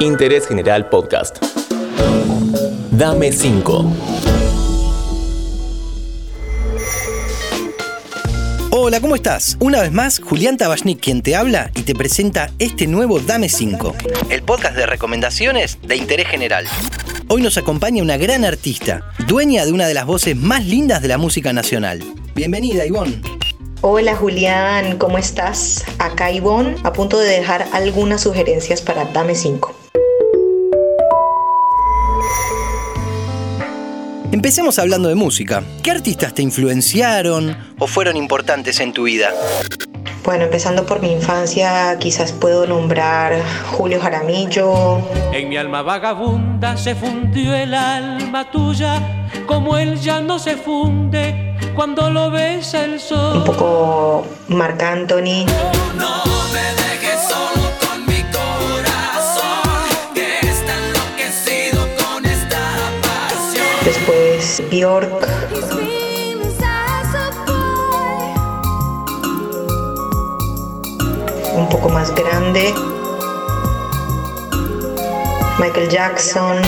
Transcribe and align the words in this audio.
Interés 0.00 0.46
General 0.46 0.88
Podcast. 0.88 1.38
Dame 2.90 3.32
5. 3.32 3.92
Hola, 8.70 9.00
¿cómo 9.00 9.14
estás? 9.14 9.56
Una 9.60 9.80
vez 9.80 9.92
más, 9.92 10.20
Julián 10.20 10.56
Tabachnik 10.56 11.00
quien 11.00 11.22
te 11.22 11.34
habla 11.34 11.70
y 11.74 11.82
te 11.82 11.94
presenta 11.94 12.50
este 12.58 12.86
nuevo 12.86 13.20
Dame 13.20 13.48
5, 13.48 13.94
el 14.30 14.42
podcast 14.42 14.76
de 14.76 14.86
recomendaciones 14.86 15.78
de 15.82 15.96
interés 15.96 16.28
general. 16.28 16.66
Hoy 17.28 17.42
nos 17.42 17.56
acompaña 17.56 18.02
una 18.02 18.16
gran 18.16 18.44
artista, 18.44 19.10
dueña 19.26 19.64
de 19.64 19.72
una 19.72 19.88
de 19.88 19.94
las 19.94 20.06
voces 20.06 20.36
más 20.36 20.66
lindas 20.66 21.02
de 21.02 21.08
la 21.08 21.18
música 21.18 21.52
nacional. 21.52 22.02
Bienvenida, 22.34 22.84
Ivonne. 22.84 23.20
Hola 23.82 24.16
Julián, 24.16 24.96
¿cómo 24.96 25.18
estás? 25.18 25.84
Acá 25.98 26.32
Ivonne, 26.32 26.76
a 26.82 26.94
punto 26.94 27.18
de 27.18 27.28
dejar 27.28 27.66
algunas 27.72 28.22
sugerencias 28.22 28.80
para 28.80 29.04
Dame 29.04 29.34
5. 29.34 29.74
Empecemos 34.32 34.78
hablando 34.78 35.10
de 35.10 35.14
música. 35.14 35.62
¿Qué 35.82 35.90
artistas 35.90 36.32
te 36.32 36.40
influenciaron 36.40 37.56
o 37.78 37.86
fueron 37.86 38.16
importantes 38.16 38.80
en 38.80 38.94
tu 38.94 39.04
vida? 39.04 39.30
Bueno, 40.24 40.44
empezando 40.44 40.86
por 40.86 41.00
mi 41.00 41.12
infancia, 41.12 41.98
quizás 42.00 42.32
puedo 42.32 42.66
nombrar 42.66 43.42
Julio 43.72 44.00
Jaramillo. 44.00 45.00
En 45.32 45.50
mi 45.50 45.58
alma 45.58 45.82
vagabunda 45.82 46.78
se 46.78 46.94
fundió 46.94 47.54
el 47.54 47.74
alma 47.74 48.50
tuya, 48.50 49.28
como 49.46 49.76
él 49.76 50.00
ya 50.00 50.22
no 50.22 50.38
se 50.38 50.56
funde 50.56 51.45
cuando 51.74 52.10
lo 52.10 52.30
besa 52.30 52.84
el 52.84 53.00
sol. 53.00 53.38
Un 53.38 53.44
poco 53.44 54.26
Marc 54.48 54.82
Anthony. 54.82 55.46
No 55.96 56.22
me 56.52 56.66
dejes 56.82 57.20
solo 57.28 57.70
con 57.80 58.06
mi 58.06 58.22
corazón, 58.32 59.88
que 60.14 60.40
está 60.40 60.74
enloquecido 60.74 61.86
con 61.98 62.24
esta 62.24 62.60
pasión. 63.02 63.66
Después 63.84 64.62
Bjork. 64.70 65.28
Un 71.54 71.68
poco 71.70 71.88
más 71.88 72.14
grande. 72.14 72.74
Michael 75.58 75.88
Jackson. 75.88 76.60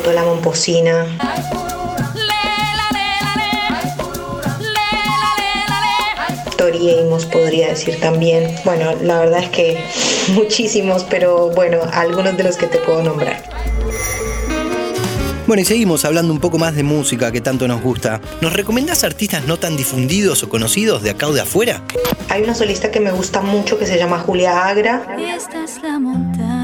Toto 0.00 0.12
la 0.14 0.24
Momposina. 0.24 1.06
Tori 6.56 7.00
Amos 7.00 7.26
podría 7.26 7.68
decir 7.68 8.00
también. 8.00 8.54
Bueno, 8.64 8.94
la 9.02 9.18
verdad 9.18 9.42
es 9.42 9.50
que 9.50 9.84
muchísimos, 10.32 11.04
pero 11.04 11.50
bueno, 11.50 11.80
algunos 11.92 12.34
de 12.34 12.44
los 12.44 12.56
que 12.56 12.66
te 12.66 12.78
puedo 12.78 13.02
nombrar. 13.02 13.42
Bueno, 15.46 15.60
y 15.60 15.64
seguimos 15.66 16.06
hablando 16.06 16.32
un 16.32 16.40
poco 16.40 16.58
más 16.58 16.74
de 16.74 16.82
música 16.82 17.30
que 17.30 17.42
tanto 17.42 17.68
nos 17.68 17.82
gusta. 17.82 18.22
¿Nos 18.40 18.54
recomendás 18.54 19.04
artistas 19.04 19.44
no 19.46 19.58
tan 19.58 19.76
difundidos 19.76 20.42
o 20.44 20.48
conocidos 20.48 21.02
de 21.02 21.10
acá 21.10 21.28
o 21.28 21.34
de 21.34 21.42
afuera? 21.42 21.82
Hay 22.30 22.42
una 22.42 22.54
solista 22.54 22.90
que 22.90 23.00
me 23.00 23.10
gusta 23.10 23.42
mucho 23.42 23.76
que 23.76 23.84
se 23.84 23.98
llama 23.98 24.18
Julia 24.20 24.66
Agra. 24.66 25.04
Esta 25.18 25.64
es 25.64 25.82
la 25.82 25.98
montaña, 25.98 26.59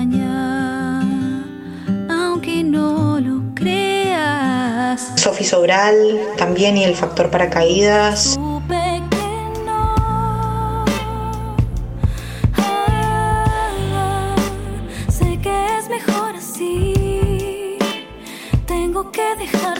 creas. 4.96 5.20
Sofi 5.20 5.44
Sobral 5.44 6.20
también 6.36 6.76
y 6.76 6.84
El 6.84 6.94
Factor 6.94 7.30
Paracaídas. 7.30 8.36
No. 8.38 8.56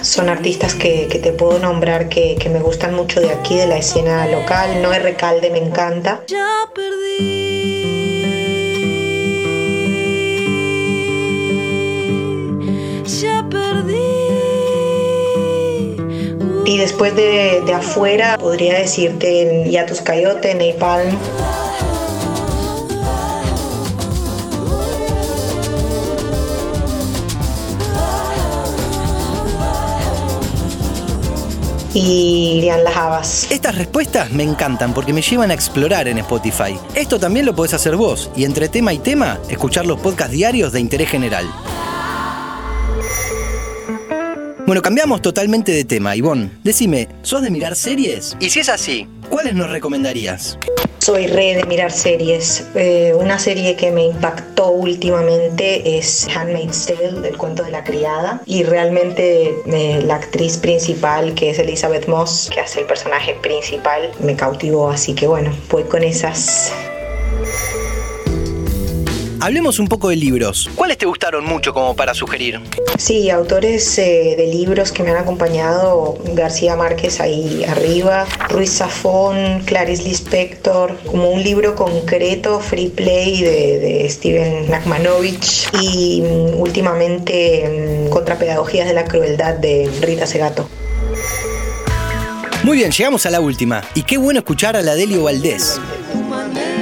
Son 0.02 0.28
artistas 0.28 0.74
que, 0.74 1.08
que 1.08 1.18
te 1.18 1.32
puedo 1.32 1.58
nombrar 1.58 2.08
que, 2.08 2.36
que 2.36 2.48
me 2.48 2.60
gustan 2.60 2.94
mucho 2.94 3.20
de 3.20 3.30
aquí, 3.30 3.56
de 3.56 3.66
la 3.66 3.76
escena 3.76 4.26
local. 4.28 4.80
Noé 4.80 5.00
Recalde 5.00 5.50
me 5.50 5.58
encanta. 5.58 6.22
Ya 6.28 6.46
perdí. 6.74 7.65
Y 16.66 16.78
después 16.78 17.14
de, 17.14 17.62
afuera 17.72 18.36
podría 18.38 18.76
decirte 18.76 19.70
Yatus 19.70 20.00
Coyote, 20.00 20.52
Napalm. 20.52 21.16
Y 31.94 32.58
Lian 32.60 32.82
Las 32.82 32.96
Habas. 32.96 33.50
Estas 33.52 33.78
respuestas 33.78 34.32
me 34.32 34.42
encantan 34.42 34.92
porque 34.92 35.12
me 35.12 35.22
llevan 35.22 35.52
a 35.52 35.54
explorar 35.54 36.08
en 36.08 36.18
Spotify. 36.18 36.76
Esto 36.96 37.20
también 37.20 37.46
lo 37.46 37.54
podés 37.54 37.74
hacer 37.74 37.94
vos 37.94 38.28
y 38.34 38.44
entre 38.44 38.68
tema 38.68 38.92
y 38.92 38.98
tema, 38.98 39.38
escuchar 39.48 39.86
los 39.86 40.00
podcasts 40.00 40.32
diarios 40.32 40.72
de 40.72 40.80
interés 40.80 41.08
general. 41.08 41.46
Bueno, 44.66 44.82
cambiamos 44.82 45.22
totalmente 45.22 45.70
de 45.70 45.84
tema, 45.84 46.16
Ivonne. 46.16 46.50
Decime, 46.64 47.06
¿sos 47.22 47.40
de 47.40 47.50
mirar 47.50 47.76
series? 47.76 48.36
Y 48.40 48.50
si 48.50 48.58
es 48.58 48.68
así, 48.68 49.06
¿cuáles 49.30 49.54
nos 49.54 49.70
recomendarías? 49.70 50.58
Soy 50.98 51.28
re 51.28 51.54
de 51.54 51.64
mirar 51.66 51.92
series. 51.92 52.66
Eh, 52.74 53.12
una 53.14 53.38
serie 53.38 53.76
que 53.76 53.92
me 53.92 54.06
impactó 54.06 54.72
últimamente 54.72 55.96
es 55.96 56.26
Handmaid's 56.34 56.84
Tale, 56.84 57.28
el 57.28 57.36
cuento 57.36 57.62
de 57.62 57.70
la 57.70 57.84
criada. 57.84 58.42
Y 58.44 58.64
realmente 58.64 59.54
eh, 59.66 60.02
la 60.04 60.16
actriz 60.16 60.56
principal, 60.56 61.34
que 61.34 61.50
es 61.50 61.60
Elizabeth 61.60 62.08
Moss, 62.08 62.50
que 62.52 62.58
hace 62.58 62.80
el 62.80 62.86
personaje 62.86 63.34
principal, 63.40 64.10
me 64.18 64.34
cautivó. 64.34 64.90
Así 64.90 65.14
que 65.14 65.28
bueno, 65.28 65.52
voy 65.70 65.84
con 65.84 66.02
esas. 66.02 66.72
Hablemos 69.40 69.78
un 69.78 69.86
poco 69.86 70.08
de 70.08 70.16
libros. 70.16 70.70
¿Cuáles 70.74 70.98
te 70.98 71.06
gustaron 71.06 71.44
mucho 71.44 71.74
como 71.74 71.94
para 71.94 72.14
sugerir? 72.14 72.60
Sí, 72.98 73.30
autores 73.30 73.98
eh, 73.98 74.34
de 74.36 74.46
libros 74.46 74.92
que 74.92 75.02
me 75.02 75.10
han 75.10 75.18
acompañado, 75.18 76.16
García 76.32 76.74
Márquez 76.74 77.20
ahí 77.20 77.64
arriba, 77.64 78.26
Ruiz 78.48 78.78
Zafón, 78.78 79.62
Clarice 79.64 80.04
Lispector, 80.04 80.96
como 81.04 81.30
un 81.30 81.42
libro 81.42 81.74
concreto, 81.74 82.60
Free 82.60 82.88
Play 82.88 83.42
de, 83.42 83.78
de 83.78 84.10
Steven 84.10 84.70
Nachmanovich 84.70 85.68
y 85.80 86.22
mm, 86.22 86.60
últimamente 86.60 88.06
mm, 88.06 88.08
Contrapedagogías 88.08 88.88
de 88.88 88.94
la 88.94 89.04
Crueldad 89.04 89.54
de 89.54 89.90
Rita 90.00 90.26
Segato. 90.26 90.68
Muy 92.62 92.78
bien, 92.78 92.90
llegamos 92.90 93.26
a 93.26 93.30
la 93.30 93.40
última. 93.40 93.82
Y 93.94 94.02
qué 94.02 94.16
bueno 94.16 94.40
escuchar 94.40 94.76
a 94.76 94.82
la 94.82 94.94
Delio 94.94 95.24
Valdés. 95.24 95.80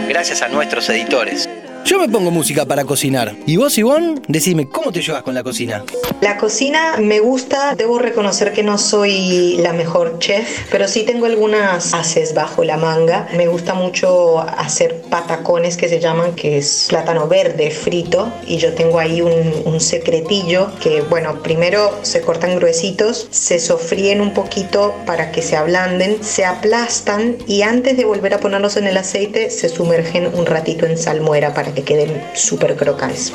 Gracias 0.09 0.41
a 0.41 0.49
nuestros 0.49 0.89
editores. 0.89 1.49
Yo 1.85 1.99
me 1.99 2.09
pongo 2.09 2.31
música 2.31 2.65
para 2.65 2.87
cocinar. 2.87 3.37
¿Y 3.45 3.59
vos, 3.59 3.77
Ivonne? 3.77 4.23
Decime, 4.27 4.67
¿cómo 4.67 4.91
te 4.91 5.03
llevas 5.03 5.23
con 5.23 5.35
la 5.35 5.43
cocina? 5.43 5.85
La 6.23 6.39
cocina 6.39 6.95
me 6.99 7.21
gusta, 7.21 7.75
debo 7.75 7.99
reconocer 7.99 8.55
que 8.55 8.63
no 8.63 8.79
soy 8.79 9.59
la 9.59 9.75
mejor 9.75 10.19
chef, 10.19 10.67
pero 10.71 10.89
sí 10.89 11.03
tengo 11.03 11.27
algunas 11.27 11.93
haces 11.93 12.33
bajo 12.33 12.65
la 12.65 12.79
manga. 12.79 13.29
Me 13.37 13.49
gusta 13.49 13.75
mucho 13.75 14.41
hacer 14.41 15.03
patacones 15.11 15.77
que 15.77 15.91
se 15.91 16.01
llaman, 16.01 16.35
que 16.35 16.57
es 16.57 16.87
plátano 16.89 17.29
verde 17.29 17.71
frito, 17.71 18.33
y 18.47 18.57
yo 18.57 18.73
tengo 18.73 18.99
ahí 18.99 19.21
un, 19.21 19.53
un 19.67 19.79
secretillo 19.79 20.71
que, 20.81 21.03
bueno, 21.03 21.43
primero 21.43 21.99
se 22.01 22.23
cortan 22.23 22.57
gruesitos, 22.57 23.29
se 23.31 23.59
sofríen 23.59 24.23
un 24.23 24.33
poquito 24.33 24.95
para 25.05 25.33
que 25.33 25.43
se 25.43 25.55
ablanden, 25.55 26.25
se 26.25 26.47
aplastan 26.47 27.37
y 27.47 27.61
antes 27.61 27.99
de 27.99 28.07
volver 28.07 28.33
a 28.33 28.41
ponerlos 28.41 28.79
en 28.79 28.87
el 28.87 28.97
aceite 28.97 29.51
se 29.51 29.69
sumergen 29.69 30.31
un 30.35 30.47
ratito 30.47 30.87
en 30.87 30.97
salmuera 30.97 31.53
para 31.53 31.74
que 31.75 31.83
queden 31.83 32.25
súper 32.35 32.77
crocantes. 32.77 33.33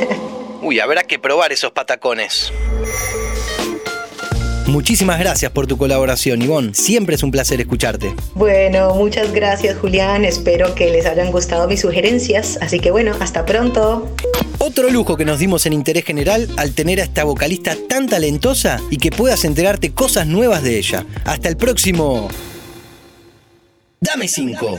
Uy, 0.62 0.80
habrá 0.80 1.02
que 1.02 1.18
probar 1.18 1.52
esos 1.52 1.72
patacones. 1.72 2.52
Muchísimas 4.66 5.18
gracias 5.18 5.50
por 5.50 5.66
tu 5.66 5.76
colaboración, 5.76 6.40
Ivonne. 6.40 6.72
Siempre 6.72 7.16
es 7.16 7.22
un 7.22 7.30
placer 7.30 7.60
escucharte. 7.60 8.14
Bueno, 8.34 8.94
muchas 8.94 9.32
gracias 9.32 9.76
Julián, 9.78 10.24
espero 10.24 10.74
que 10.74 10.88
les 10.90 11.04
hayan 11.04 11.30
gustado 11.30 11.68
mis 11.68 11.80
sugerencias, 11.80 12.58
así 12.62 12.80
que 12.80 12.90
bueno, 12.90 13.14
hasta 13.20 13.44
pronto. 13.44 14.08
Otro 14.58 14.88
lujo 14.88 15.16
que 15.16 15.24
nos 15.24 15.40
dimos 15.40 15.66
en 15.66 15.72
Interés 15.72 16.04
General 16.04 16.48
al 16.56 16.72
tener 16.74 17.00
a 17.00 17.02
esta 17.02 17.24
vocalista 17.24 17.76
tan 17.88 18.08
talentosa 18.08 18.80
y 18.90 18.98
que 18.98 19.10
puedas 19.10 19.44
enterarte 19.44 19.92
cosas 19.92 20.26
nuevas 20.26 20.62
de 20.62 20.78
ella. 20.78 21.04
Hasta 21.24 21.48
el 21.48 21.56
próximo... 21.56 22.28
Dame 24.00 24.26
5. 24.26 24.78